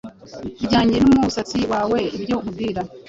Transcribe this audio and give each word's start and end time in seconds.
bijyanye 0.59 0.97
n’umusatsi 0.99 1.57
wawe 1.71 1.99
ibyo 2.17 2.35
nkubwira 2.41 2.81